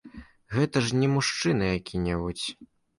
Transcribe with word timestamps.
Гэта 0.55 0.77
ж 0.87 1.03
не 1.03 1.11
мужчына 1.15 1.71
які-небудзь. 1.79 2.47